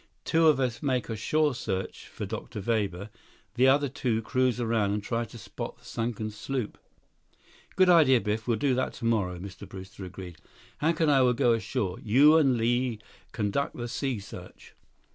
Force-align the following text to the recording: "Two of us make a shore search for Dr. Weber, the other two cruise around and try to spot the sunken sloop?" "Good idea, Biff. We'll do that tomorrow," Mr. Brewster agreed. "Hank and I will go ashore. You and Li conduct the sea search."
"Two 0.25 0.47
of 0.47 0.59
us 0.59 0.81
make 0.81 1.09
a 1.09 1.15
shore 1.15 1.53
search 1.53 2.07
for 2.07 2.25
Dr. 2.25 2.59
Weber, 2.59 3.11
the 3.53 3.67
other 3.67 3.87
two 3.87 4.23
cruise 4.23 4.59
around 4.59 4.93
and 4.93 5.03
try 5.03 5.25
to 5.25 5.37
spot 5.37 5.77
the 5.77 5.85
sunken 5.85 6.31
sloop?" 6.31 6.79
"Good 7.75 7.87
idea, 7.87 8.19
Biff. 8.19 8.47
We'll 8.47 8.57
do 8.57 8.73
that 8.73 8.93
tomorrow," 8.93 9.37
Mr. 9.37 9.69
Brewster 9.69 10.03
agreed. 10.03 10.37
"Hank 10.79 11.01
and 11.01 11.11
I 11.11 11.21
will 11.21 11.33
go 11.35 11.53
ashore. 11.53 11.99
You 12.01 12.35
and 12.37 12.57
Li 12.57 12.97
conduct 13.31 13.75
the 13.75 13.87
sea 13.87 14.17
search." 14.19 14.73